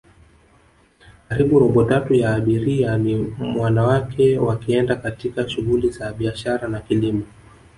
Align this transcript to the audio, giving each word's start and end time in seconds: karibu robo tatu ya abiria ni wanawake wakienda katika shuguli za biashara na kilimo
karibu 1.27 1.59
robo 1.59 1.83
tatu 1.83 2.13
ya 2.13 2.33
abiria 2.35 2.97
ni 2.97 3.35
wanawake 3.59 4.37
wakienda 4.39 4.95
katika 4.95 5.49
shuguli 5.49 5.89
za 5.89 6.13
biashara 6.13 6.67
na 6.67 6.79
kilimo 6.81 7.23